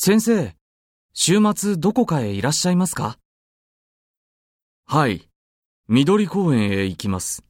[0.00, 0.54] 先生、
[1.12, 3.18] 週末どこかへいらっしゃいますか？
[4.86, 5.28] はい。
[5.88, 7.42] 緑公園へ行きます。